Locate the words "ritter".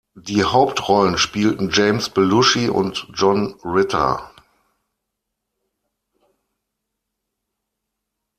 3.63-4.31